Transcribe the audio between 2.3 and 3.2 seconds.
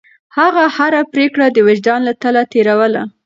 تېروله.